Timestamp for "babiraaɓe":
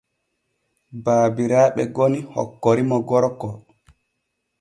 1.05-1.83